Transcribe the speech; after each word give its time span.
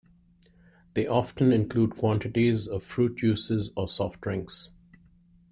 They 0.95 1.05
often 1.05 1.51
include 1.51 1.91
quantities 1.91 2.65
of 2.65 2.81
fruit 2.81 3.17
juices 3.17 3.69
or 3.75 3.87
soft 3.87 4.19
drinks. 4.19 4.71